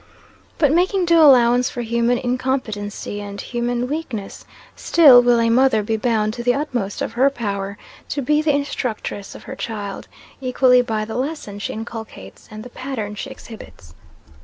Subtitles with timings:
[0.57, 5.95] But making due allowance for human incompetency and human weakness, still will a mother be
[5.95, 7.77] bound to the utmost of her power
[8.09, 10.07] to be the instructress of her child,
[10.41, 13.93] equally by the lesson she inculcates and the pattern she exhibits.